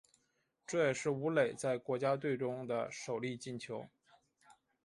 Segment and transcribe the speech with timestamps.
[0.65, 3.87] 这也是武磊在国家队中的首粒进球。